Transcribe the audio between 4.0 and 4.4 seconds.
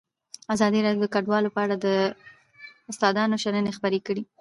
کړي.